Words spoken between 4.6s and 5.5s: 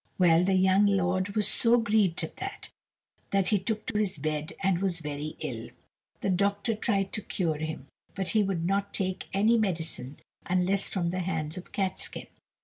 and was very